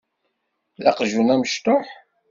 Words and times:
D 0.81 0.83
aqjun 0.91 1.33
amecṭuḥ. 1.33 1.85